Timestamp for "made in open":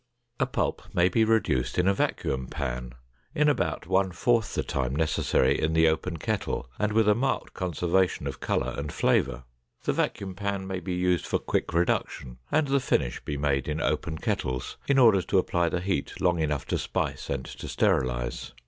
13.37-14.17